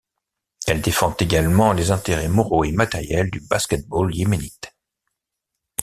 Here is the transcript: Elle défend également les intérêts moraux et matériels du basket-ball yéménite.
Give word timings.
Elle 0.65 0.81
défend 0.81 1.15
également 1.19 1.73
les 1.73 1.91
intérêts 1.91 2.27
moraux 2.27 2.63
et 2.63 2.71
matériels 2.71 3.29
du 3.29 3.39
basket-ball 3.39 4.15
yéménite. 4.15 4.73